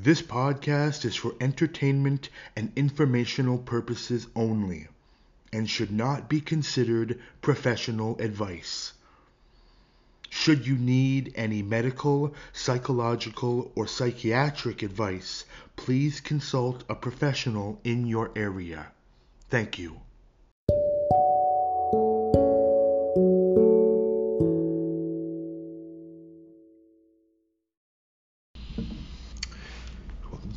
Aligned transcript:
This 0.00 0.22
podcast 0.22 1.04
is 1.04 1.16
for 1.16 1.34
entertainment 1.40 2.28
and 2.54 2.70
informational 2.76 3.58
purposes 3.58 4.28
only 4.36 4.86
and 5.52 5.68
should 5.68 5.90
not 5.90 6.28
be 6.28 6.40
considered 6.40 7.18
professional 7.42 8.16
advice. 8.20 8.92
Should 10.30 10.68
you 10.68 10.78
need 10.78 11.32
any 11.34 11.62
medical, 11.62 12.32
psychological, 12.52 13.72
or 13.74 13.88
psychiatric 13.88 14.84
advice, 14.84 15.44
please 15.74 16.20
consult 16.20 16.84
a 16.88 16.94
professional 16.94 17.80
in 17.82 18.06
your 18.06 18.30
area. 18.36 18.92
Thank 19.50 19.80
you. 19.80 20.02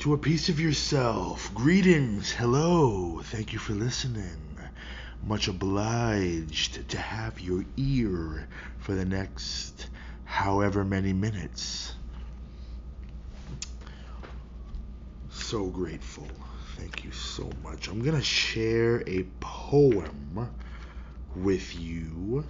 To 0.02 0.14
a 0.16 0.18
piece 0.18 0.50
of 0.50 0.60
yourself. 0.60 1.54
Greetings. 1.54 2.32
Hello. 2.32 3.22
Thank 3.26 3.54
you 3.54 3.60
for 3.60 3.74
listening. 3.74 4.58
Much 5.24 5.48
obliged 5.48 6.90
to 6.90 6.98
have 6.98 7.40
your 7.40 7.64
ear 7.78 8.48
for 8.80 8.94
the 8.94 9.06
next 9.06 9.90
however 10.26 10.84
many 10.84 11.14
minutes. 11.14 11.94
So 15.30 15.66
grateful. 15.66 16.28
Thank 16.78 17.04
you 17.04 17.12
so 17.12 17.48
much. 17.62 17.88
I'm 17.88 18.02
going 18.02 18.18
to 18.18 18.24
share 18.24 19.04
a 19.08 19.22
poem 19.40 20.50
with 21.36 21.80
you. 21.80 22.44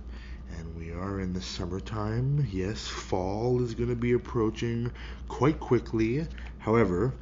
And 0.57 0.77
we 0.77 0.91
are 0.91 1.19
in 1.19 1.33
the 1.33 1.41
summertime. 1.41 2.47
Yes, 2.49 2.87
fall 2.87 3.61
is 3.61 3.73
going 3.73 3.89
to 3.89 3.95
be 3.97 4.13
approaching 4.13 4.89
quite 5.27 5.59
quickly. 5.59 6.25
However, 6.59 7.13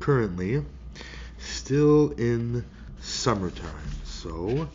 currently, 0.00 0.64
still 1.38 2.10
in 2.12 2.64
summertime. 3.00 3.90
So, 4.04 4.68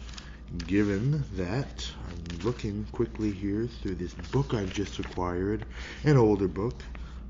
given 0.68 1.24
that, 1.36 1.90
I'm 2.08 2.40
looking 2.44 2.86
quickly 2.92 3.32
here 3.32 3.68
through 3.82 3.96
this 3.96 4.14
book 4.32 4.54
I've 4.54 4.74
just 4.74 5.00
acquired, 5.00 5.66
an 6.04 6.18
older 6.18 6.48
book, 6.48 6.76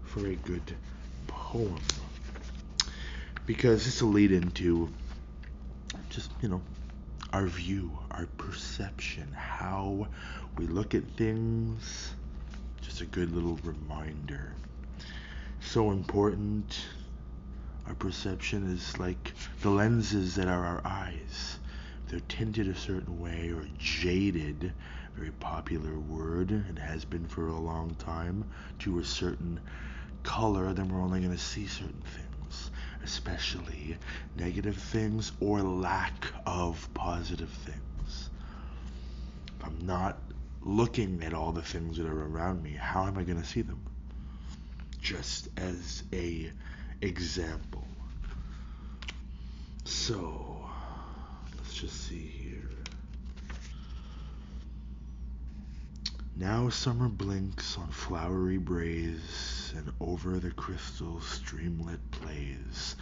for 0.03 0.27
a 0.27 0.35
good 0.35 0.75
poem. 1.27 1.79
Because 3.45 3.85
this 3.85 4.01
will 4.01 4.11
lead 4.11 4.31
into 4.31 4.89
just, 6.09 6.31
you 6.41 6.49
know, 6.49 6.61
our 7.33 7.47
view, 7.47 7.97
our 8.11 8.25
perception, 8.37 9.31
how 9.33 10.07
we 10.57 10.67
look 10.67 10.93
at 10.93 11.03
things. 11.17 12.13
Just 12.81 13.01
a 13.01 13.05
good 13.05 13.33
little 13.33 13.57
reminder. 13.63 14.53
So 15.61 15.91
important. 15.91 16.85
Our 17.87 17.95
perception 17.95 18.71
is 18.71 18.97
like 18.99 19.33
the 19.61 19.69
lenses 19.69 20.35
that 20.35 20.47
are 20.47 20.65
our 20.65 20.81
eyes. 20.85 21.59
They're 22.07 22.21
tinted 22.27 22.67
a 22.67 22.75
certain 22.75 23.19
way 23.19 23.51
or 23.51 23.67
jaded, 23.77 24.73
very 25.15 25.31
popular 25.31 25.99
word, 25.99 26.51
and 26.51 26.77
has 26.79 27.05
been 27.05 27.27
for 27.27 27.47
a 27.47 27.59
long 27.59 27.95
time, 27.95 28.45
to 28.79 28.99
a 28.99 29.05
certain 29.05 29.59
color, 30.23 30.73
then 30.73 30.89
we're 30.89 31.01
only 31.01 31.19
going 31.19 31.31
to 31.31 31.37
see 31.37 31.67
certain 31.67 32.01
things 32.01 32.27
especially 33.03 33.97
negative 34.35 34.77
things 34.77 35.31
or 35.39 35.61
lack 35.61 36.27
of 36.45 36.87
positive 36.93 37.49
things. 37.49 38.29
If 39.59 39.65
I'm 39.65 39.85
not 39.85 40.17
looking 40.61 41.23
at 41.23 41.33
all 41.33 41.51
the 41.51 41.61
things 41.61 41.97
that 41.97 42.07
are 42.07 42.25
around 42.25 42.61
me, 42.61 42.71
how 42.71 43.05
am 43.05 43.17
I 43.17 43.23
going 43.23 43.41
to 43.41 43.47
see 43.47 43.61
them? 43.61 43.79
Just 45.01 45.49
as 45.57 46.03
a 46.13 46.51
example. 47.01 47.85
So, 49.83 50.69
let's 51.57 51.73
just 51.73 52.07
see 52.07 52.27
here. 52.27 52.69
Now 56.37 56.69
summer 56.69 57.07
blinks 57.07 57.77
on 57.77 57.89
flowery 57.89 58.57
braes, 58.57 59.73
and 59.75 59.91
over 59.99 60.39
the 60.39 60.51
crystal 60.51 61.19
streamlet 61.21 61.99
plays, 62.11 62.95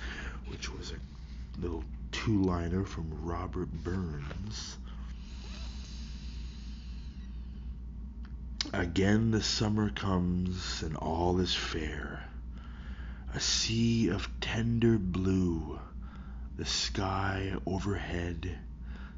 which 0.48 0.72
was 0.74 0.92
a 0.92 1.62
little 1.62 1.84
two 2.12 2.42
liner 2.42 2.84
from 2.84 3.08
Robert 3.24 3.72
Burns. 3.84 4.78
Again 8.74 9.32
the 9.32 9.42
summer 9.42 9.90
comes, 9.90 10.84
and 10.84 10.96
all 10.98 11.40
is 11.40 11.56
fair. 11.56 12.24
A 13.32 13.40
sea 13.40 14.08
of 14.08 14.28
tender 14.42 14.98
blue, 14.98 15.80
the 16.58 16.66
sky 16.66 17.54
overhead 17.64 18.58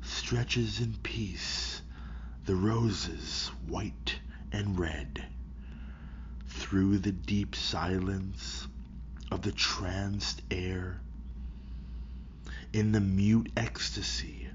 stretches 0.02 0.82
in 0.82 0.96
peace 0.98 1.82
the 2.44 2.56
roses 2.58 3.48
white 3.66 4.20
and 4.52 4.78
red. 4.78 5.28
Through 6.46 6.98
the 7.00 7.14
deep 7.14 7.56
silence 7.56 8.68
of 9.32 9.44
the 9.44 9.54
tranced 9.54 10.42
air 10.52 11.00
in 12.74 12.92
the 12.92 13.00
mute 13.00 13.50
ecstasy 13.56 14.50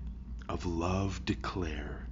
of 0.50 0.66
love 0.66 1.24
declare 1.24 2.08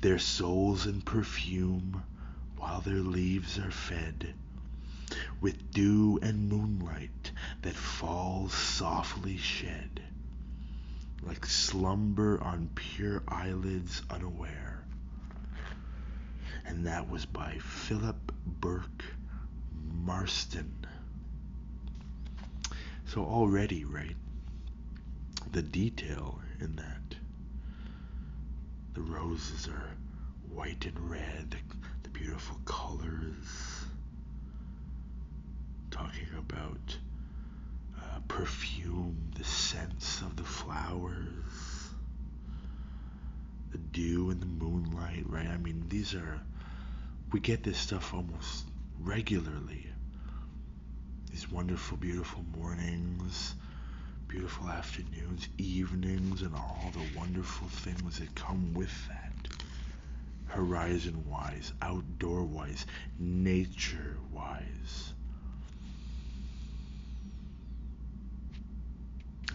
their 0.00 0.20
souls 0.20 0.86
in 0.86 1.02
perfume 1.02 2.04
while 2.56 2.80
their 2.80 3.00
leaves 3.00 3.58
are 3.58 3.72
fed 3.72 4.32
with 5.40 5.70
dew 5.72 6.18
and 6.22 6.48
moonlight 6.48 7.32
that 7.62 7.74
falls 7.74 8.52
softly 8.52 9.36
shed 9.36 10.02
like 11.22 11.44
slumber 11.46 12.42
on 12.42 12.70
pure 12.74 13.22
eyelids 13.28 14.02
unaware. 14.10 14.84
And 16.64 16.86
that 16.86 17.08
was 17.08 17.26
by 17.26 17.58
Philip 17.58 18.32
Burke 18.46 19.04
Marston. 19.92 20.86
So 23.06 23.24
already, 23.24 23.84
right, 23.84 24.16
the 25.50 25.62
detail 25.62 26.40
in 26.60 26.76
that. 26.76 27.16
The 28.94 29.00
roses 29.00 29.68
are 29.68 29.96
white 30.50 30.84
and 30.84 31.10
red, 31.10 31.50
the, 31.50 31.58
the 32.02 32.10
beautiful 32.10 32.58
colors. 32.64 33.67
Talking 35.90 36.28
about 36.38 36.98
uh, 37.98 38.20
perfume, 38.28 39.30
the 39.36 39.44
scents 39.44 40.20
of 40.20 40.36
the 40.36 40.44
flowers, 40.44 41.90
the 43.72 43.78
dew 43.78 44.30
and 44.30 44.40
the 44.40 44.46
moonlight, 44.46 45.24
right? 45.28 45.46
I 45.48 45.56
mean, 45.56 45.84
these 45.88 46.14
are, 46.14 46.40
we 47.32 47.40
get 47.40 47.62
this 47.62 47.78
stuff 47.78 48.14
almost 48.14 48.66
regularly. 49.00 49.86
These 51.30 51.50
wonderful, 51.50 51.96
beautiful 51.98 52.44
mornings, 52.56 53.54
beautiful 54.28 54.68
afternoons, 54.68 55.48
evenings, 55.58 56.42
and 56.42 56.54
all 56.54 56.90
the 56.92 57.18
wonderful 57.18 57.68
things 57.68 58.18
that 58.18 58.34
come 58.34 58.74
with 58.74 58.92
that. 59.08 59.54
Horizon 60.46 61.28
wise, 61.28 61.72
outdoor 61.82 62.42
wise, 62.44 62.86
nature 63.18 64.16
wise. 64.32 65.12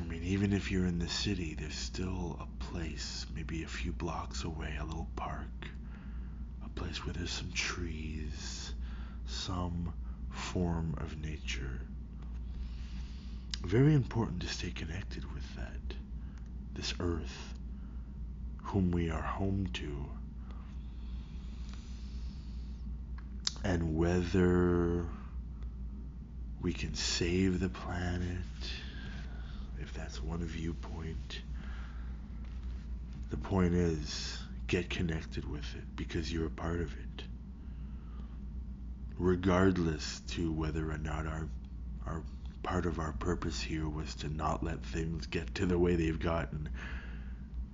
I 0.03 0.05
mean, 0.05 0.23
even 0.23 0.51
if 0.51 0.69
you're 0.69 0.85
in 0.85 0.99
the 0.99 1.07
city, 1.07 1.55
there's 1.57 1.73
still 1.73 2.37
a 2.41 2.63
place, 2.65 3.25
maybe 3.33 3.63
a 3.63 3.67
few 3.67 3.93
blocks 3.93 4.43
away, 4.43 4.75
a 4.77 4.83
little 4.83 5.07
park, 5.15 5.69
a 6.65 6.67
place 6.77 7.05
where 7.05 7.13
there's 7.13 7.31
some 7.31 7.53
trees, 7.53 8.73
some 9.27 9.93
form 10.29 10.93
of 10.97 11.21
nature. 11.21 11.79
Very 13.61 13.93
important 13.93 14.41
to 14.41 14.47
stay 14.49 14.71
connected 14.71 15.23
with 15.33 15.55
that, 15.55 15.95
this 16.73 16.93
earth, 16.99 17.53
whom 18.61 18.91
we 18.91 19.09
are 19.09 19.21
home 19.21 19.69
to. 19.71 20.09
And 23.63 23.95
whether 23.95 25.05
we 26.61 26.73
can 26.73 26.93
save 26.93 27.61
the 27.61 27.69
planet 27.69 28.39
if 29.83 29.93
that's 29.93 30.23
one 30.23 30.39
viewpoint. 30.45 31.41
The 33.31 33.37
point 33.37 33.73
is, 33.73 34.39
get 34.67 34.89
connected 34.89 35.49
with 35.49 35.65
it 35.75 35.83
because 35.97 36.31
you're 36.31 36.47
a 36.47 36.49
part 36.49 36.79
of 36.79 36.93
it. 36.93 37.23
Regardless 39.19 40.21
to 40.29 40.53
whether 40.53 40.89
or 40.89 40.97
not 40.97 41.27
our 41.27 41.49
our 42.07 42.23
part 42.63 42.85
of 42.85 42.97
our 42.99 43.11
purpose 43.11 43.61
here 43.61 43.89
was 43.89 44.15
to 44.15 44.29
not 44.29 44.63
let 44.63 44.81
things 44.85 45.25
get 45.27 45.53
to 45.55 45.65
the 45.65 45.77
way 45.77 45.95
they've 45.95 46.19
gotten. 46.19 46.69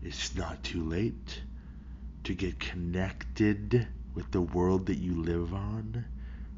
It's 0.01 0.35
not 0.35 0.63
too 0.63 0.83
late 0.83 1.41
to 2.23 2.33
get 2.33 2.59
connected 2.59 3.87
with 4.15 4.31
the 4.31 4.41
world 4.41 4.87
that 4.87 4.97
you 4.97 5.21
live 5.21 5.53
on 5.53 6.05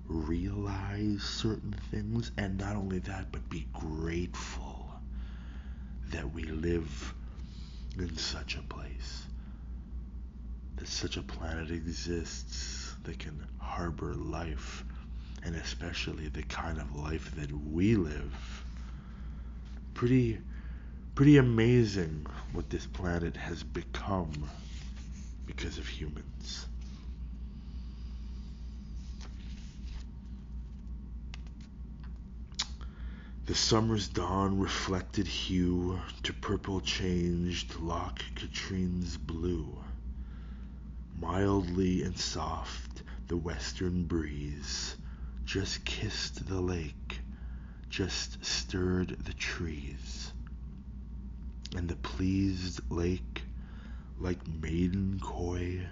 realize 0.07 1.23
certain 1.23 1.75
things, 1.89 2.31
and 2.37 2.57
not 2.57 2.75
only 2.75 2.99
that, 2.99 3.31
but 3.31 3.49
be 3.49 3.65
grateful 3.73 4.70
that 6.11 6.33
we 6.33 6.43
live 6.43 7.13
in 7.97 8.17
such 8.17 8.55
a 8.55 8.61
place, 8.63 9.25
that 10.77 10.87
such 10.87 11.17
a 11.17 11.21
planet 11.21 11.71
exists 11.71 12.95
that 13.03 13.19
can 13.19 13.43
harbor 13.57 14.13
life, 14.13 14.83
and 15.43 15.55
especially 15.55 16.27
the 16.27 16.43
kind 16.43 16.79
of 16.79 16.95
life 16.95 17.33
that 17.35 17.51
we 17.51 17.95
live. 17.95 18.63
Pretty, 19.93 20.39
pretty 21.15 21.37
amazing 21.37 22.25
what 22.53 22.69
this 22.69 22.85
planet 22.85 23.35
has 23.35 23.63
become 23.63 24.49
because 25.45 25.77
of 25.77 25.87
humans. 25.87 26.67
The 33.47 33.55
summer's 33.55 34.07
dawn 34.07 34.59
reflected 34.59 35.25
hue 35.25 35.99
to 36.21 36.31
purple 36.31 36.79
changed 36.79 37.79
Loch 37.79 38.21
Katrine's 38.35 39.17
blue. 39.17 39.79
Mildly 41.19 42.03
and 42.03 42.15
soft 42.19 43.01
the 43.29 43.37
western 43.37 44.05
breeze 44.05 44.95
just 45.43 45.85
kissed 45.85 46.45
the 46.45 46.61
lake, 46.61 47.21
just 47.89 48.45
stirred 48.45 49.17
the 49.25 49.33
trees. 49.33 50.33
And 51.75 51.89
the 51.89 51.95
pleased 51.95 52.79
lake, 52.91 53.41
like 54.19 54.47
maiden 54.47 55.19
coy, 55.19 55.87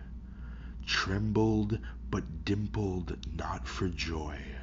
trembled 0.85 1.79
but 2.11 2.45
dimpled 2.45 3.17
not 3.35 3.67
for 3.67 3.89
joy 3.89 4.58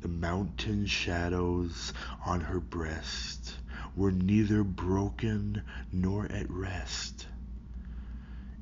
the 0.00 0.08
mountain 0.08 0.86
shadows 0.86 1.92
on 2.24 2.40
her 2.40 2.60
breast 2.60 3.56
were 3.96 4.12
neither 4.12 4.62
broken 4.62 5.62
nor 5.92 6.26
at 6.26 6.50
rest. 6.50 7.26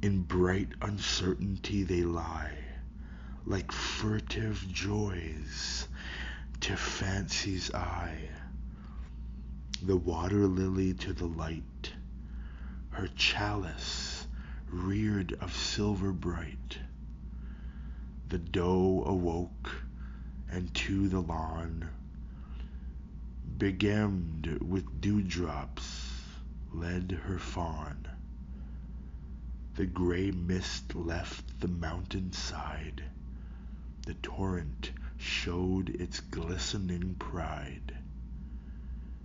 In 0.02 0.22
bright 0.22 0.68
uncertainty 0.80 1.82
they 1.82 2.02
lie, 2.02 2.58
like 3.46 3.72
furtive 3.72 4.64
joys 4.70 5.88
to 6.60 6.76
fancy's 6.76 7.72
eye. 7.74 8.28
The 9.82 9.96
water 9.96 10.46
lily 10.46 10.94
to 10.94 11.12
the 11.12 11.26
light, 11.26 11.92
her 12.90 13.08
chalice 13.08 14.26
reared 14.70 15.32
of 15.40 15.54
silver 15.54 16.12
bright. 16.12 16.78
The 18.28 18.38
doe 18.38 19.02
awoke 19.06 19.83
and 20.54 20.72
to 20.72 21.08
the 21.08 21.18
lawn, 21.18 21.88
begemmed 23.58 24.62
with 24.62 25.00
dewdrops, 25.00 26.22
led 26.72 27.10
her 27.24 27.40
fawn. 27.40 28.06
The 29.74 29.86
gray 29.86 30.30
mist 30.30 30.94
left 30.94 31.58
the 31.58 31.66
mountain 31.66 32.32
side, 32.32 33.02
the 34.06 34.14
torrent 34.14 34.92
showed 35.16 35.88
its 35.88 36.20
glistening 36.20 37.16
pride. 37.16 37.96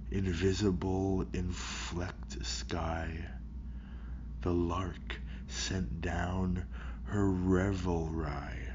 Invisible 0.10 1.28
in 1.32 1.52
flecked 1.52 2.44
sky, 2.44 3.28
the 4.42 4.54
lark 4.54 5.20
sent 5.48 6.02
down 6.02 6.66
her 7.04 7.30
revelry 7.30 8.69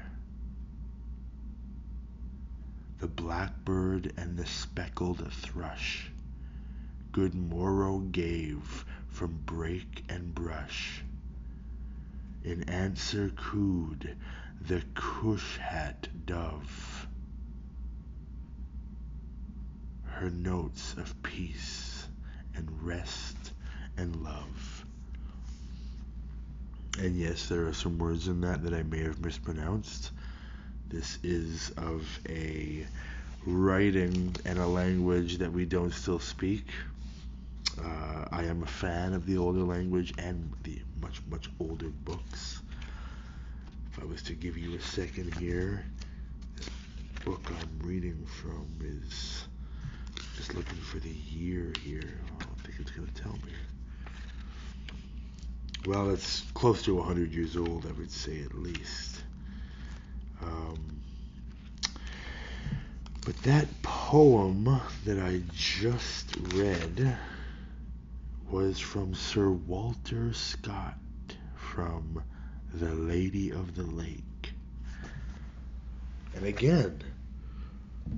the 2.99 3.07
blackbird 3.07 4.13
and 4.17 4.37
the 4.37 4.45
speckled 4.45 5.31
thrush 5.31 6.11
good 7.15 7.33
morrow 7.33 7.99
gave 7.99 8.83
from 9.07 9.39
brake 9.45 10.03
and 10.09 10.35
brush. 10.35 11.01
In 12.43 12.63
answer 12.63 13.31
cooed 13.37 14.17
the 14.59 14.83
cushat 14.95 16.09
dove, 16.25 17.07
her 20.03 20.29
notes 20.29 20.93
of 20.97 21.23
peace 21.23 22.05
and 22.53 22.69
rest 22.83 23.53
and 23.95 24.17
love. 24.17 24.85
And 26.99 27.17
yes, 27.17 27.47
there 27.47 27.65
are 27.65 27.73
some 27.73 27.97
words 27.97 28.27
in 28.27 28.41
that 28.41 28.61
that 28.63 28.73
I 28.73 28.83
may 28.83 29.03
have 29.03 29.21
mispronounced. 29.21 30.11
This 30.89 31.17
is 31.23 31.71
of 31.77 32.07
a 32.29 32.85
writing 33.45 34.35
and 34.45 34.59
a 34.59 34.67
language 34.67 35.37
that 35.39 35.51
we 35.51 35.65
don't 35.65 35.93
still 35.93 36.19
speak. 36.19 36.65
Uh, 37.83 38.25
I 38.31 38.43
am 38.43 38.63
a 38.63 38.67
fan 38.67 39.13
of 39.13 39.25
the 39.25 39.37
older 39.37 39.61
language 39.63 40.13
and 40.17 40.51
the 40.63 40.79
much, 41.01 41.21
much 41.29 41.49
older 41.59 41.89
books. 41.89 42.61
If 43.91 44.01
I 44.01 44.05
was 44.05 44.21
to 44.23 44.33
give 44.33 44.57
you 44.57 44.75
a 44.75 44.81
second 44.81 45.33
here, 45.35 45.85
this 46.55 46.69
book 47.25 47.41
I'm 47.49 47.87
reading 47.87 48.25
from 48.41 48.67
is 48.81 49.45
just 50.37 50.53
looking 50.53 50.77
for 50.77 50.99
the 50.99 51.09
year 51.09 51.73
here. 51.83 52.19
I 52.39 52.43
don't 52.43 52.59
think 52.61 52.79
it's 52.79 52.91
going 52.91 53.07
to 53.07 53.21
tell 53.21 53.33
me. 53.33 53.53
Well, 55.85 56.09
it's 56.09 56.41
close 56.53 56.83
to 56.83 56.95
100 56.95 57.31
years 57.31 57.57
old, 57.57 57.85
I 57.85 57.91
would 57.93 58.11
say 58.11 58.41
at 58.41 58.53
least. 58.55 59.14
Um, 60.41 61.01
but 63.25 63.35
that 63.43 63.67
poem 63.81 64.79
that 65.05 65.19
I 65.19 65.41
just 65.53 66.35
read 66.53 67.17
was 68.49 68.79
from 68.79 69.15
Sir 69.15 69.49
Walter 69.49 70.33
Scott 70.33 70.97
from 71.55 72.21
The 72.73 72.93
Lady 72.93 73.51
of 73.51 73.75
the 73.75 73.83
Lake. 73.83 74.53
And 76.35 76.45
again, 76.45 76.99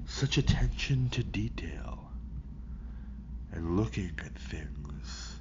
such 0.08 0.38
attention 0.38 1.10
to 1.12 1.24
detail 1.24 2.10
and 3.52 3.78
looking 3.78 4.12
at 4.26 4.38
things 4.38 5.40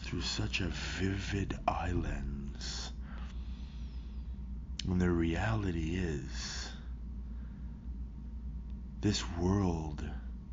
through 0.00 0.22
such 0.22 0.60
a 0.60 0.68
vivid 0.98 1.56
eye 1.68 1.92
lens 1.92 2.79
when 4.84 4.98
the 4.98 5.10
reality 5.10 5.96
is, 5.96 6.70
this 9.00 9.22
world, 9.38 10.04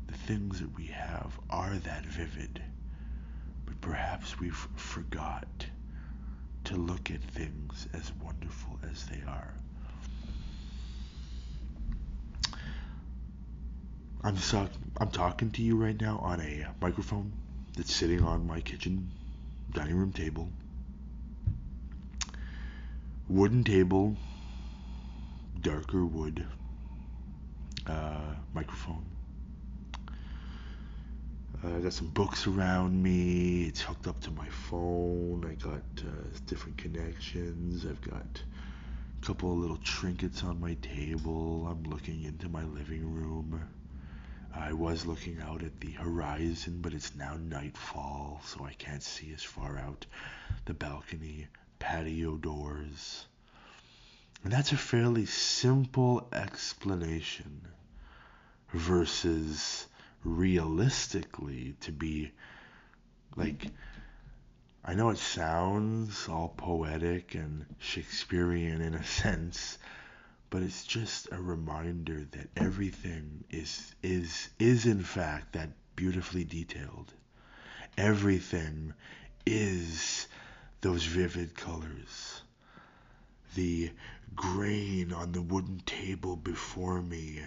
the 0.06 0.14
things 0.14 0.60
that 0.60 0.76
we 0.76 0.86
have, 0.86 1.38
are 1.50 1.74
that 1.74 2.04
vivid. 2.04 2.62
But 3.66 3.80
perhaps 3.80 4.38
we've 4.38 4.68
forgot 4.76 5.66
to 6.64 6.76
look 6.76 7.10
at 7.10 7.22
things 7.22 7.88
as 7.92 8.12
wonderful 8.22 8.78
as 8.90 9.06
they 9.06 9.20
are. 9.26 9.54
I'm, 14.22 14.36
so, 14.36 14.68
I'm 14.98 15.10
talking 15.10 15.50
to 15.52 15.62
you 15.62 15.76
right 15.76 15.98
now 15.98 16.18
on 16.18 16.40
a 16.40 16.66
microphone 16.80 17.32
that's 17.76 17.94
sitting 17.94 18.22
on 18.22 18.46
my 18.46 18.60
kitchen 18.60 19.10
dining 19.72 19.96
room 19.96 20.12
table 20.12 20.50
wooden 23.28 23.62
table, 23.62 24.16
darker 25.60 26.06
wood, 26.06 26.46
uh, 27.86 28.34
microphone. 28.54 29.04
Uh, 31.62 31.76
I 31.76 31.80
got 31.80 31.92
some 31.92 32.06
books 32.08 32.46
around 32.46 33.02
me. 33.02 33.64
It's 33.64 33.82
hooked 33.82 34.06
up 34.06 34.18
to 34.22 34.30
my 34.30 34.48
phone. 34.48 35.44
I 35.44 35.54
got 35.62 35.82
uh, 35.98 36.38
different 36.46 36.78
connections. 36.78 37.84
I've 37.84 38.00
got 38.00 38.42
a 39.22 39.26
couple 39.26 39.54
little 39.54 39.78
trinkets 39.78 40.42
on 40.42 40.58
my 40.58 40.74
table. 40.80 41.66
I'm 41.66 41.82
looking 41.82 42.22
into 42.22 42.48
my 42.48 42.64
living 42.64 43.12
room. 43.12 43.60
I 44.54 44.72
was 44.72 45.04
looking 45.04 45.38
out 45.42 45.62
at 45.62 45.78
the 45.80 45.90
horizon, 45.90 46.78
but 46.80 46.94
it's 46.94 47.14
now 47.14 47.36
nightfall, 47.36 48.40
so 48.44 48.64
I 48.64 48.72
can't 48.72 49.02
see 49.02 49.32
as 49.34 49.42
far 49.42 49.76
out 49.76 50.06
the 50.64 50.72
balcony 50.72 51.48
patio 51.78 52.36
doors. 52.36 53.26
And 54.44 54.52
that's 54.52 54.72
a 54.72 54.76
fairly 54.76 55.26
simple 55.26 56.28
explanation 56.32 57.62
versus 58.72 59.86
realistically 60.24 61.74
to 61.80 61.92
be 61.92 62.32
like 63.36 63.66
I 64.84 64.94
know 64.94 65.10
it 65.10 65.18
sounds 65.18 66.28
all 66.28 66.48
poetic 66.56 67.34
and 67.34 67.66
Shakespearean 67.78 68.80
in 68.80 68.94
a 68.94 69.04
sense, 69.04 69.76
but 70.48 70.62
it's 70.62 70.84
just 70.84 71.28
a 71.30 71.40
reminder 71.40 72.26
that 72.30 72.48
everything 72.56 73.44
is 73.50 73.94
is 74.02 74.48
is 74.58 74.86
in 74.86 75.02
fact 75.02 75.52
that 75.52 75.70
beautifully 75.94 76.44
detailed. 76.44 77.12
Everything 77.98 78.94
is 79.44 80.26
those 80.80 81.04
vivid 81.04 81.56
colors. 81.56 82.42
The 83.54 83.90
grain 84.36 85.12
on 85.12 85.32
the 85.32 85.42
wooden 85.42 85.80
table 85.84 86.36
before 86.36 87.02
me 87.02 87.42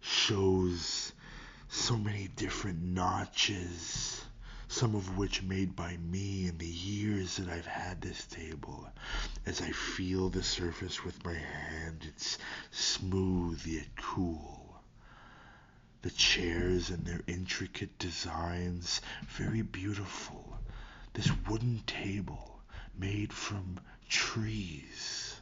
shows 0.00 1.12
so 1.68 1.96
many 1.96 2.28
different 2.28 2.80
notches, 2.82 4.24
some 4.68 4.94
of 4.94 5.18
which 5.18 5.42
made 5.42 5.74
by 5.74 5.96
me 5.96 6.46
in 6.46 6.58
the 6.58 6.66
years 6.66 7.36
that 7.36 7.48
I've 7.48 7.66
had 7.66 8.00
this 8.00 8.24
table. 8.26 8.88
As 9.44 9.60
I 9.60 9.70
feel 9.72 10.28
the 10.28 10.42
surface 10.42 11.04
with 11.04 11.24
my 11.24 11.34
hand, 11.34 12.04
it's 12.06 12.38
smooth 12.70 13.66
yet 13.66 13.88
cool. 13.96 14.80
The 16.02 16.10
chairs 16.10 16.90
and 16.90 17.04
their 17.04 17.22
intricate 17.26 17.98
designs, 17.98 19.00
very 19.26 19.62
beautiful. 19.62 20.58
This 21.18 21.32
wooden 21.48 21.82
table 21.84 22.60
made 22.96 23.32
from 23.32 23.80
trees. 24.08 25.40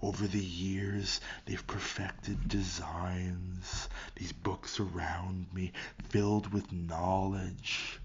Over 0.00 0.26
the 0.26 0.42
years, 0.42 1.20
they've 1.44 1.66
perfected 1.66 2.48
designs, 2.48 3.90
these 4.16 4.32
books 4.32 4.80
around 4.80 5.52
me 5.52 5.72
filled 6.08 6.50
with 6.50 6.72
knowledge 6.72 8.00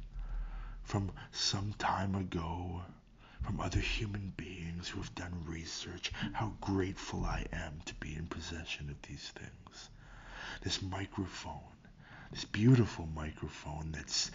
from 0.84 1.14
some 1.32 1.72
time 1.80 2.14
ago, 2.14 2.82
from 3.42 3.62
other 3.62 3.80
human 3.80 4.34
beings 4.36 4.90
who 4.90 5.00
have 5.00 5.16
done 5.16 5.46
research. 5.46 6.12
How 6.34 6.58
grateful 6.60 7.24
I 7.24 7.46
am 7.54 7.80
to 7.86 7.96
be 7.96 8.18
in 8.18 8.28
possession 8.28 8.90
of 8.90 9.02
these 9.04 9.30
things. 9.30 9.90
This 10.62 10.82
microphone, 10.82 11.72
this 12.34 12.44
beautiful 12.44 13.08
microphone 13.16 13.94
that's 13.94 14.30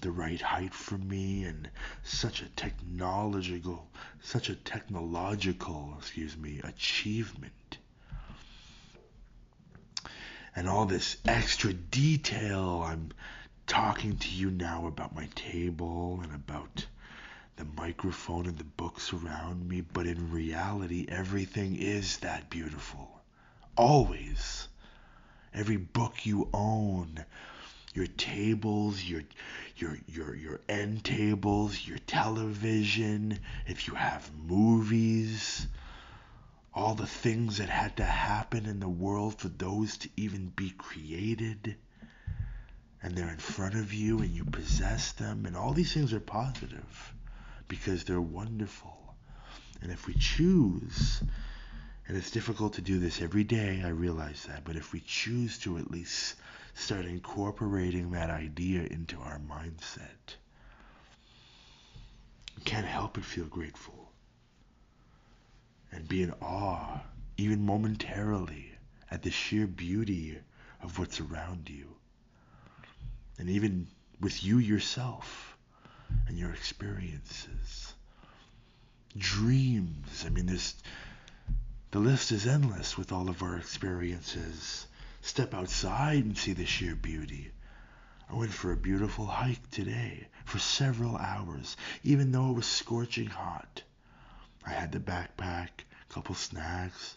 the 0.00 0.10
right 0.10 0.40
height 0.40 0.74
for 0.74 0.98
me 0.98 1.44
and 1.44 1.68
such 2.02 2.42
a 2.42 2.48
technological 2.50 3.88
such 4.20 4.48
a 4.48 4.54
technological 4.54 5.94
excuse 5.98 6.36
me 6.36 6.60
achievement. 6.64 7.78
And 10.54 10.68
all 10.68 10.86
this 10.86 11.16
extra 11.24 11.72
detail 11.72 12.82
i'm 12.86 13.10
talking 13.66 14.16
to 14.16 14.28
you 14.28 14.50
now 14.50 14.86
about 14.86 15.14
my 15.14 15.28
table 15.34 16.20
and 16.22 16.34
about 16.34 16.86
the 17.56 17.64
microphone 17.64 18.46
and 18.46 18.58
the 18.58 18.64
books 18.64 19.12
around 19.12 19.68
me 19.68 19.80
but 19.80 20.06
in 20.06 20.30
reality 20.30 21.06
everything 21.08 21.76
is 21.76 22.18
that 22.18 22.48
beautiful. 22.50 23.20
Always. 23.76 24.68
Every 25.54 25.76
book 25.76 26.26
you 26.26 26.48
own 26.52 27.24
your 27.96 28.06
tables, 28.06 29.02
your 29.02 29.22
your 29.76 29.98
your 30.06 30.34
your 30.34 30.60
end 30.68 31.02
tables, 31.02 31.86
your 31.86 31.98
television, 31.98 33.38
if 33.66 33.88
you 33.88 33.94
have 33.94 34.30
movies, 34.46 35.66
all 36.74 36.94
the 36.94 37.06
things 37.06 37.56
that 37.56 37.70
had 37.70 37.96
to 37.96 38.04
happen 38.04 38.66
in 38.66 38.80
the 38.80 38.88
world 38.88 39.38
for 39.38 39.48
those 39.48 39.96
to 39.96 40.10
even 40.16 40.52
be 40.54 40.70
created. 40.70 41.76
And 43.02 43.16
they're 43.16 43.30
in 43.30 43.38
front 43.38 43.76
of 43.76 43.94
you 43.94 44.18
and 44.18 44.30
you 44.30 44.44
possess 44.44 45.12
them 45.12 45.46
and 45.46 45.56
all 45.56 45.72
these 45.72 45.94
things 45.94 46.12
are 46.12 46.20
positive 46.20 47.14
because 47.68 48.04
they're 48.04 48.20
wonderful. 48.20 49.14
And 49.80 49.90
if 49.90 50.06
we 50.06 50.14
choose 50.14 51.22
and 52.08 52.16
it's 52.16 52.30
difficult 52.30 52.74
to 52.74 52.82
do 52.82 52.98
this 52.98 53.22
every 53.22 53.44
day, 53.44 53.82
I 53.84 53.88
realize 53.88 54.44
that, 54.48 54.64
but 54.64 54.76
if 54.76 54.92
we 54.92 55.00
choose 55.00 55.58
to 55.60 55.78
at 55.78 55.90
least 55.90 56.34
start 56.76 57.06
incorporating 57.06 58.10
that 58.10 58.28
idea 58.28 58.82
into 58.82 59.18
our 59.18 59.40
mindset. 59.40 60.36
Can't 62.66 62.86
help 62.86 63.14
but 63.14 63.24
feel 63.24 63.46
grateful 63.46 64.12
and 65.90 66.06
be 66.06 66.22
in 66.22 66.32
awe, 66.42 67.00
even 67.38 67.64
momentarily, 67.64 68.72
at 69.10 69.22
the 69.22 69.30
sheer 69.30 69.66
beauty 69.66 70.38
of 70.82 70.98
what's 70.98 71.20
around 71.20 71.70
you. 71.70 71.86
And 73.38 73.48
even 73.48 73.86
with 74.20 74.44
you 74.44 74.58
yourself 74.58 75.56
and 76.28 76.38
your 76.38 76.52
experiences. 76.52 77.94
Dreams. 79.16 80.24
I 80.26 80.28
mean, 80.28 80.46
there's 80.46 80.74
the 81.90 82.00
list 82.00 82.32
is 82.32 82.46
endless 82.46 82.98
with 82.98 83.12
all 83.12 83.30
of 83.30 83.42
our 83.42 83.56
experiences 83.56 84.86
Step 85.26 85.54
outside 85.54 86.24
and 86.24 86.38
see 86.38 86.52
the 86.52 86.64
sheer 86.64 86.94
beauty. 86.94 87.50
I 88.30 88.34
went 88.34 88.52
for 88.52 88.70
a 88.70 88.76
beautiful 88.76 89.26
hike 89.26 89.68
today 89.72 90.28
for 90.44 90.60
several 90.60 91.16
hours, 91.16 91.76
even 92.04 92.30
though 92.30 92.50
it 92.50 92.54
was 92.54 92.66
scorching 92.66 93.26
hot. 93.26 93.82
I 94.64 94.70
had 94.70 94.92
the 94.92 95.00
backpack, 95.00 95.68
a 96.08 96.14
couple 96.14 96.36
snacks, 96.36 97.16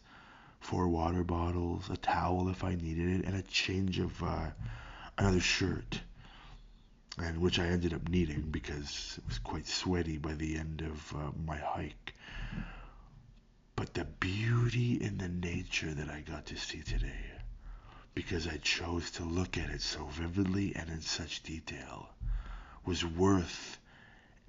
four 0.60 0.88
water 0.88 1.24
bottles, 1.24 1.88
a 1.92 1.98
towel 1.98 2.50
if 2.50 2.63
I 2.63 2.74
needed 2.74 3.20
it, 3.20 3.25
and 3.25 3.36
a 3.36 3.44
change 3.44 4.00
of 4.00 4.24
uh, 4.24 4.50
another 5.20 5.39
shirt, 5.39 6.01
and 7.20 7.39
which 7.39 7.60
I 7.60 7.68
ended 7.68 7.94
up 7.94 8.10
needing 8.10 8.50
because 8.50 9.20
it 9.20 9.28
was 9.28 9.38
quite 9.38 9.68
sweaty 9.68 10.18
by 10.18 10.34
the 10.34 10.58
end 10.58 10.82
of 10.82 11.16
uh, 11.16 11.32
my 11.46 11.58
hike. 11.58 12.16
But 13.75 13.94
the 13.94 14.06
beauty 14.06 14.96
in 14.96 15.20
the 15.20 15.30
nature 15.30 15.94
that 15.94 16.10
I 16.10 16.22
got 16.22 16.48
to 16.48 16.58
see 16.58 16.82
today 16.82 17.38
because 18.13 18.48
I 18.48 18.58
chose 18.58 19.12
to 19.12 19.24
look 19.24 19.58
at 19.58 19.70
it 19.70 19.82
so 19.82 20.06
vividly 20.06 20.75
and 20.75 20.89
in 20.89 21.01
such 21.01 21.44
detail, 21.44 22.10
was 22.86 23.06
worth 23.06 23.78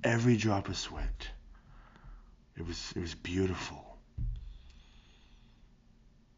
every 0.02 0.37
drop 0.37 0.69
of 0.69 0.76
sweat. 0.76 1.29
It 2.57 2.67
was 2.67 2.93
it 2.97 3.00
was 3.00 3.14
beautiful. 3.14 3.99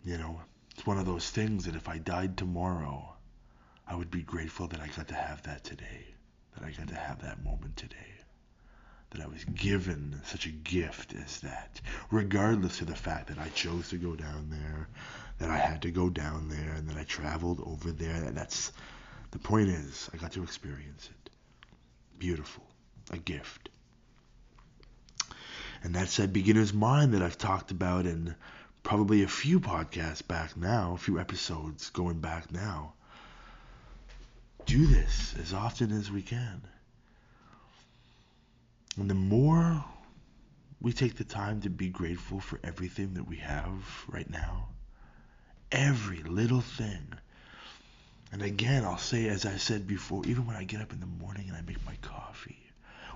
You 0.05 0.19
know, 0.19 0.41
it's 0.73 0.87
one 0.87 0.99
of 0.99 1.07
those 1.07 1.31
things 1.31 1.65
that 1.65 1.77
if 1.77 1.89
I 1.89 1.99
died 1.99 2.37
tomorrow, 2.37 3.15
I 3.87 3.95
would 3.95 4.11
be 4.11 4.23
grateful 4.23 4.67
that 4.69 4.81
I 4.81 4.89
got 4.89 5.09
to 5.09 5.15
have 5.15 5.43
that 5.45 5.65
today, 5.65 6.15
that 6.55 6.65
I 6.65 6.71
got 6.71 6.89
to 6.89 6.97
have 6.97 7.23
that 7.23 7.45
moment 7.45 7.77
today 7.77 8.12
that 9.13 9.23
I 9.23 9.27
was 9.27 9.45
given 9.45 10.21
such 10.25 10.47
a 10.47 10.51
gift 10.51 11.15
as 11.15 11.41
that, 11.41 11.81
regardless 12.11 12.81
of 12.81 12.87
the 12.87 12.97
fact 12.97 13.29
that 13.29 13.39
I 13.39 13.49
chose 13.51 13.91
to 13.91 13.97
go 13.97 14.15
down 14.15 14.49
there, 14.51 14.89
that 15.39 15.51
I 15.51 15.59
had 15.59 15.83
to 15.83 15.91
go 15.91 16.09
down 16.09 16.49
there, 16.49 16.75
and 16.75 16.89
that 16.89 16.97
I 16.97 17.05
traveled 17.05 17.61
over 17.65 17.93
there. 17.93 18.25
And 18.25 18.37
that's 18.37 18.73
the 19.31 19.39
point 19.39 19.69
is, 19.69 20.09
I 20.13 20.17
got 20.17 20.33
to 20.33 20.43
experience 20.43 21.09
it. 21.11 21.31
Beautiful, 22.19 22.65
a 23.11 23.19
gift. 23.19 23.69
And 25.83 25.95
that's 25.95 26.17
that 26.17 26.33
beginner's 26.33 26.73
mind 26.73 27.15
that 27.15 27.23
I've 27.23 27.39
talked 27.39 27.71
about 27.71 28.07
in 28.07 28.35
probably 28.83 29.23
a 29.23 29.29
few 29.29 29.61
podcasts 29.61 30.27
back 30.27 30.57
now, 30.57 30.95
a 30.95 30.99
few 30.99 31.19
episodes 31.19 31.91
going 31.91 32.21
back 32.21 32.53
now. 32.53 32.95
Do 34.65 34.87
this 34.87 35.35
as 35.41 35.53
often 35.53 35.91
as 35.93 36.11
we 36.11 36.23
can. 36.23 36.63
And 38.97 39.09
the 39.09 39.15
more 39.15 39.85
we 40.81 40.93
take 40.93 41.17
the 41.17 41.25
time 41.25 41.61
to 41.63 41.71
be 41.71 41.89
grateful 41.89 42.41
for 42.41 42.61
everything 42.63 43.15
that 43.15 43.27
we 43.27 43.37
have 43.37 44.05
right 44.09 44.29
now, 44.29 44.69
every 45.71 46.23
little 46.23 46.61
thing. 46.61 47.15
And 48.33 48.43
again, 48.43 48.85
I'll 48.85 48.99
say, 48.99 49.29
as 49.29 49.47
I 49.47 49.57
said 49.57 49.87
before, 49.87 50.25
even 50.27 50.47
when 50.47 50.57
I 50.57 50.65
get 50.65 50.83
up 50.83 50.93
in 50.93 51.01
the 51.01 51.07
morning 51.07 51.49
and 51.49 51.57
I 51.57 51.63
make 51.63 51.85
my 51.87 51.97
coffee 52.03 52.59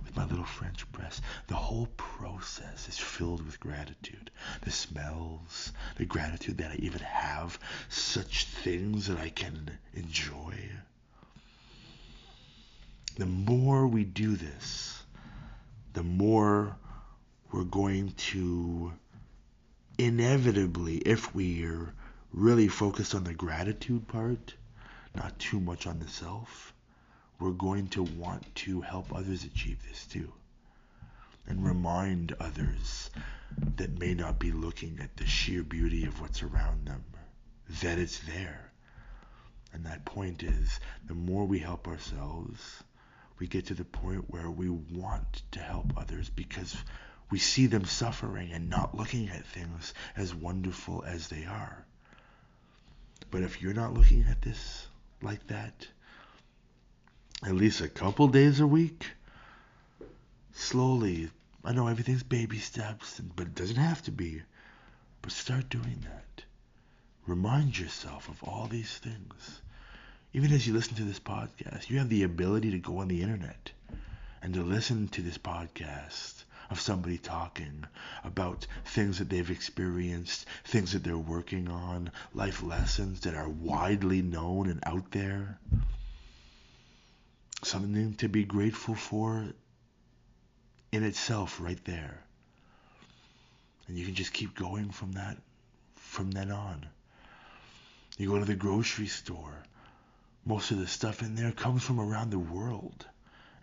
with 0.04 0.16
my 0.16 0.24
little 0.24 0.44
French 0.44 0.90
press, 0.92 1.20
the 1.48 1.54
whole 1.54 1.88
process 1.96 2.88
is 2.88 2.98
filled 2.98 3.44
with 3.44 3.60
gratitude. 3.60 4.30
The 4.62 4.70
smells, 4.70 5.72
the 5.96 6.06
gratitude 6.06 6.58
that 6.58 6.72
I 6.72 6.76
even 6.76 7.00
have 7.00 7.58
such 7.88 8.44
things 8.46 9.08
that 9.08 9.18
I 9.18 9.30
can 9.30 9.78
enjoy. 9.94 10.54
The 13.16 13.26
more 13.26 13.86
we 13.86 14.04
do 14.04 14.36
this, 14.36 14.95
the 15.96 16.02
more 16.02 16.76
we're 17.50 17.64
going 17.64 18.12
to 18.18 18.92
inevitably, 19.96 20.98
if 20.98 21.34
we're 21.34 21.94
really 22.34 22.68
focused 22.68 23.14
on 23.14 23.24
the 23.24 23.32
gratitude 23.32 24.06
part, 24.06 24.54
not 25.14 25.38
too 25.38 25.58
much 25.58 25.86
on 25.86 25.98
the 25.98 26.06
self, 26.06 26.74
we're 27.40 27.52
going 27.52 27.88
to 27.88 28.02
want 28.02 28.54
to 28.54 28.82
help 28.82 29.14
others 29.14 29.44
achieve 29.44 29.78
this 29.88 30.04
too. 30.04 30.30
And 31.46 31.64
remind 31.64 32.36
others 32.40 33.08
that 33.76 33.98
may 33.98 34.12
not 34.12 34.38
be 34.38 34.52
looking 34.52 34.98
at 35.00 35.16
the 35.16 35.26
sheer 35.26 35.62
beauty 35.62 36.04
of 36.04 36.20
what's 36.20 36.42
around 36.42 36.86
them, 36.86 37.04
that 37.80 37.98
it's 37.98 38.18
there. 38.18 38.70
And 39.72 39.86
that 39.86 40.04
point 40.04 40.42
is 40.42 40.78
the 41.06 41.14
more 41.14 41.46
we 41.46 41.58
help 41.58 41.88
ourselves, 41.88 42.82
we 43.38 43.46
get 43.46 43.66
to 43.66 43.74
the 43.74 43.84
point 43.84 44.30
where 44.30 44.50
we 44.50 44.68
want 44.68 45.42
to 45.52 45.58
help 45.58 45.96
others 45.96 46.30
because 46.30 46.76
we 47.30 47.38
see 47.38 47.66
them 47.66 47.84
suffering 47.84 48.52
and 48.52 48.70
not 48.70 48.96
looking 48.96 49.28
at 49.28 49.44
things 49.46 49.92
as 50.16 50.34
wonderful 50.34 51.04
as 51.04 51.28
they 51.28 51.44
are. 51.44 51.84
But 53.30 53.42
if 53.42 53.60
you're 53.60 53.74
not 53.74 53.94
looking 53.94 54.24
at 54.30 54.42
this 54.42 54.86
like 55.20 55.46
that, 55.48 55.88
at 57.42 57.54
least 57.54 57.80
a 57.80 57.88
couple 57.88 58.28
days 58.28 58.60
a 58.60 58.66
week, 58.66 59.06
slowly, 60.52 61.30
I 61.64 61.72
know 61.72 61.88
everything's 61.88 62.22
baby 62.22 62.58
steps, 62.58 63.20
but 63.34 63.48
it 63.48 63.54
doesn't 63.54 63.76
have 63.76 64.02
to 64.02 64.12
be. 64.12 64.42
But 65.20 65.32
start 65.32 65.68
doing 65.68 66.04
that. 66.04 66.44
Remind 67.26 67.76
yourself 67.78 68.28
of 68.28 68.42
all 68.44 68.68
these 68.68 68.98
things. 68.98 69.62
Even 70.36 70.52
as 70.52 70.66
you 70.66 70.74
listen 70.74 70.94
to 70.96 71.02
this 71.02 71.18
podcast, 71.18 71.88
you 71.88 71.96
have 71.96 72.10
the 72.10 72.22
ability 72.22 72.70
to 72.72 72.78
go 72.78 72.98
on 72.98 73.08
the 73.08 73.22
internet 73.22 73.70
and 74.42 74.52
to 74.52 74.62
listen 74.62 75.08
to 75.08 75.22
this 75.22 75.38
podcast 75.38 76.44
of 76.68 76.78
somebody 76.78 77.16
talking 77.16 77.86
about 78.22 78.66
things 78.84 79.18
that 79.18 79.30
they've 79.30 79.50
experienced, 79.50 80.44
things 80.66 80.92
that 80.92 81.02
they're 81.02 81.16
working 81.16 81.70
on, 81.70 82.10
life 82.34 82.62
lessons 82.62 83.20
that 83.20 83.34
are 83.34 83.48
widely 83.48 84.20
known 84.20 84.68
and 84.68 84.80
out 84.84 85.10
there. 85.10 85.58
Something 87.62 88.12
to 88.16 88.28
be 88.28 88.44
grateful 88.44 88.94
for 88.94 89.46
in 90.92 91.02
itself 91.02 91.62
right 91.62 91.82
there. 91.86 92.22
And 93.88 93.96
you 93.96 94.04
can 94.04 94.14
just 94.14 94.34
keep 94.34 94.54
going 94.54 94.90
from 94.90 95.12
that 95.12 95.38
from 95.94 96.30
then 96.30 96.50
on. 96.50 96.84
You 98.18 98.28
go 98.28 98.38
to 98.38 98.44
the 98.44 98.54
grocery 98.54 99.06
store. 99.06 99.62
Most 100.46 100.70
of 100.70 100.78
the 100.78 100.86
stuff 100.86 101.22
in 101.22 101.34
there 101.34 101.50
comes 101.50 101.82
from 101.82 101.98
around 101.98 102.30
the 102.30 102.38
world. 102.38 103.04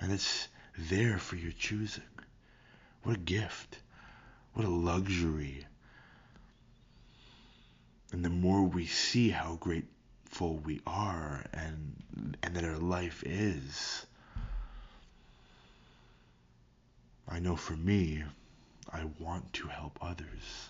And 0.02 0.12
it's 0.12 0.50
there 0.78 1.18
for 1.18 1.38
your 1.38 1.54
choosing. 1.54 2.04
What 3.04 3.16
a 3.16 3.20
gift. 3.20 3.80
What 4.54 4.66
a 4.66 4.70
luxury. 4.70 5.66
And 8.12 8.24
the 8.24 8.30
more 8.30 8.63
we 8.63 8.86
see 8.86 9.30
how 9.30 9.56
grateful 9.56 10.58
we 10.58 10.82
are 10.86 11.46
and 11.54 12.38
and 12.44 12.56
that 12.56 12.66
our 12.66 12.78
life 12.78 13.24
is, 13.25 14.06
I 17.28 17.40
know 17.40 17.56
for 17.56 17.75
me, 17.75 18.24
I 18.92 19.06
want 19.20 19.54
to 19.54 19.68
help 19.68 19.98
others 20.02 20.70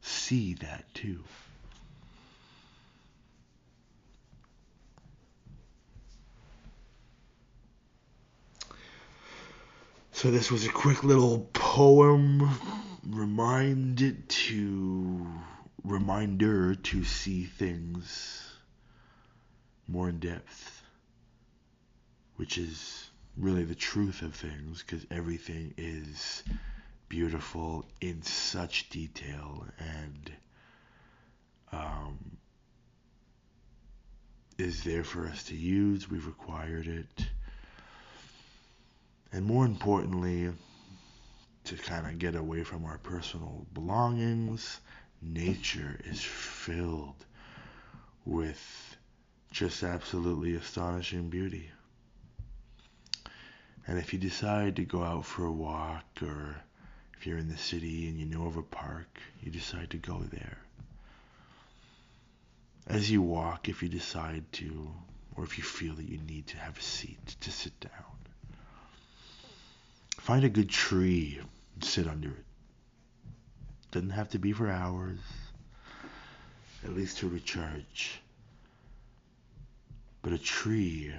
see 0.00 0.54
that 0.54 0.92
too. 0.94 1.22
So 10.20 10.30
this 10.30 10.50
was 10.50 10.66
a 10.66 10.68
quick 10.68 11.02
little 11.02 11.48
poem 11.54 12.46
reminded 13.08 14.28
to 14.28 15.26
reminder 15.82 16.74
to 16.74 17.04
see 17.04 17.44
things 17.44 18.46
more 19.88 20.10
in 20.10 20.18
depth, 20.18 20.82
which 22.36 22.58
is 22.58 23.08
really 23.38 23.64
the 23.64 23.74
truth 23.74 24.20
of 24.20 24.34
things 24.34 24.82
because 24.82 25.06
everything 25.10 25.72
is 25.78 26.42
beautiful 27.08 27.86
in 28.02 28.20
such 28.20 28.90
detail 28.90 29.64
and 29.78 30.32
um, 31.72 32.36
is 34.58 34.84
there 34.84 35.04
for 35.04 35.26
us 35.28 35.44
to 35.44 35.56
use. 35.56 36.10
We've 36.10 36.28
acquired 36.28 36.88
it 36.88 37.26
and 39.32 39.44
more 39.44 39.64
importantly, 39.64 40.52
to 41.64 41.76
kind 41.76 42.06
of 42.06 42.18
get 42.18 42.34
away 42.34 42.64
from 42.64 42.84
our 42.84 42.98
personal 42.98 43.66
belongings, 43.72 44.80
nature 45.22 46.00
is 46.04 46.20
filled 46.20 47.24
with 48.24 48.96
just 49.50 49.82
absolutely 49.82 50.54
astonishing 50.54 51.28
beauty. 51.28 51.70
And 53.86 53.98
if 53.98 54.12
you 54.12 54.18
decide 54.18 54.76
to 54.76 54.84
go 54.84 55.02
out 55.02 55.24
for 55.24 55.44
a 55.44 55.52
walk, 55.52 56.04
or 56.22 56.56
if 57.16 57.26
you're 57.26 57.38
in 57.38 57.48
the 57.48 57.58
city 57.58 58.08
and 58.08 58.18
you 58.18 58.26
know 58.26 58.46
of 58.46 58.56
a 58.56 58.62
park, 58.62 59.18
you 59.42 59.50
decide 59.50 59.90
to 59.90 59.96
go 59.96 60.22
there. 60.30 60.58
As 62.86 63.10
you 63.10 63.22
walk, 63.22 63.68
if 63.68 63.82
you 63.82 63.88
decide 63.88 64.44
to, 64.52 64.90
or 65.36 65.44
if 65.44 65.58
you 65.58 65.64
feel 65.64 65.94
that 65.94 66.08
you 66.08 66.18
need 66.18 66.46
to 66.48 66.56
have 66.56 66.78
a 66.78 66.82
seat 66.82 67.36
to 67.40 67.50
sit 67.50 67.78
down, 67.80 68.19
Find 70.30 70.44
a 70.44 70.48
good 70.48 70.70
tree 70.70 71.40
and 71.74 71.82
sit 71.82 72.06
under 72.06 72.28
it. 72.28 72.44
Doesn't 73.90 74.10
have 74.10 74.28
to 74.28 74.38
be 74.38 74.52
for 74.52 74.70
hours, 74.70 75.18
at 76.84 76.94
least 76.94 77.18
to 77.18 77.28
recharge. 77.28 78.22
But 80.22 80.32
a 80.32 80.38
tree, 80.38 81.12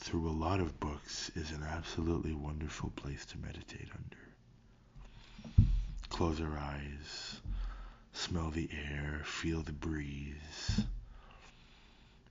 through 0.00 0.28
a 0.28 0.34
lot 0.34 0.58
of 0.58 0.80
books, 0.80 1.30
is 1.36 1.52
an 1.52 1.62
absolutely 1.62 2.32
wonderful 2.32 2.90
place 2.96 3.24
to 3.26 3.38
meditate 3.38 3.88
under. 3.94 5.62
Close 6.08 6.40
our 6.40 6.58
eyes, 6.58 7.40
smell 8.12 8.50
the 8.50 8.68
air, 8.90 9.22
feel 9.24 9.62
the 9.62 9.70
breeze, 9.70 10.82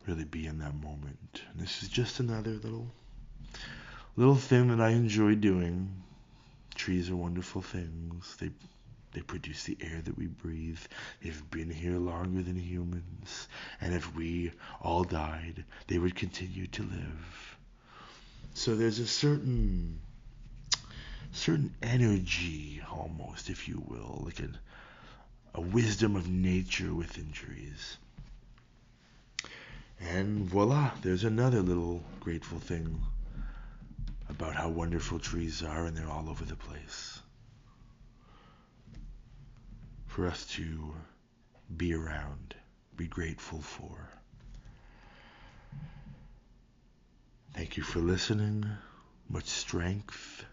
really 0.05 0.25
be 0.25 0.45
in 0.45 0.59
that 0.59 0.75
moment. 0.75 1.43
And 1.53 1.61
this 1.61 1.83
is 1.83 1.87
just 1.87 2.19
another 2.19 2.51
little 2.51 2.91
little 4.17 4.35
thing 4.35 4.67
that 4.67 4.81
I 4.81 4.89
enjoy 4.89 5.35
doing. 5.35 6.03
Trees 6.75 7.09
are 7.09 7.15
wonderful 7.15 7.61
things. 7.61 8.35
They 8.39 8.49
they 9.13 9.21
produce 9.21 9.63
the 9.63 9.77
air 9.79 10.01
that 10.03 10.17
we 10.17 10.27
breathe. 10.27 10.79
They've 11.23 11.49
been 11.49 11.71
here 11.71 11.97
longer 11.97 12.41
than 12.41 12.55
humans. 12.55 13.47
And 13.79 13.93
if 13.93 14.13
we 14.15 14.51
all 14.81 15.03
died, 15.05 15.63
they 15.87 15.97
would 15.97 16.15
continue 16.15 16.67
to 16.67 16.83
live. 16.83 17.57
So 18.53 18.75
there's 18.75 18.99
a 18.99 19.07
certain 19.07 19.99
certain 21.31 21.73
energy 21.81 22.81
almost, 22.91 23.49
if 23.49 23.67
you 23.67 23.81
will, 23.87 24.23
like 24.25 24.39
a 24.39 24.49
a 25.53 25.61
wisdom 25.61 26.15
of 26.15 26.27
nature 26.27 26.93
within 26.93 27.31
trees. 27.31 27.97
And 29.99 30.45
voila, 30.45 30.91
there's 31.01 31.23
another 31.23 31.61
little 31.61 32.03
grateful 32.19 32.59
thing 32.59 33.01
about 34.37 34.53
how 34.53 34.69
wonderful 34.69 35.17
trees 35.17 35.63
are 35.63 35.85
and 35.85 35.97
they're 35.97 36.09
all 36.09 36.29
over 36.29 36.45
the 36.45 36.55
place. 36.55 37.19
For 40.05 40.27
us 40.27 40.45
to 40.51 40.93
be 41.75 41.95
around, 41.95 42.53
be 42.95 43.07
grateful 43.07 43.61
for. 43.61 44.09
Thank 47.53 47.77
you 47.77 47.83
for 47.83 47.99
listening. 47.99 48.65
Much 49.27 49.47
strength 49.47 50.45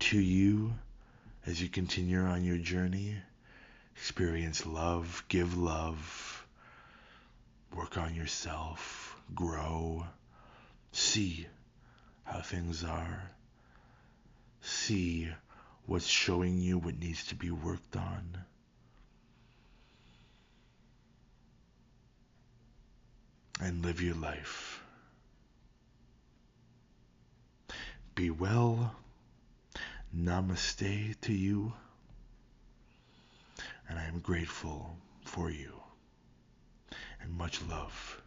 to 0.00 0.18
you 0.18 0.74
as 1.46 1.62
you 1.62 1.68
continue 1.68 2.20
on 2.20 2.42
your 2.42 2.58
journey. 2.58 3.16
Experience 3.94 4.66
love, 4.66 5.22
give 5.28 5.56
love, 5.56 6.46
work 7.76 7.96
on 7.96 8.16
yourself, 8.16 9.16
grow, 9.36 10.04
see 10.90 11.46
how 12.30 12.40
things 12.40 12.84
are. 12.84 13.30
See 14.60 15.28
what's 15.86 16.06
showing 16.06 16.58
you 16.58 16.78
what 16.78 16.98
needs 16.98 17.26
to 17.26 17.34
be 17.34 17.50
worked 17.50 17.96
on. 17.96 18.44
And 23.60 23.84
live 23.84 24.00
your 24.00 24.14
life. 24.14 24.82
Be 28.14 28.30
well. 28.30 28.94
Namaste 30.16 31.20
to 31.22 31.32
you. 31.32 31.72
And 33.88 33.98
I 33.98 34.04
am 34.04 34.20
grateful 34.20 34.96
for 35.24 35.50
you. 35.50 35.72
And 37.20 37.32
much 37.32 37.60
love. 37.68 38.20